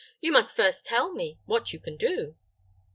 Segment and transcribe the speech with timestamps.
[0.19, 2.35] "You must first tell me what you can do."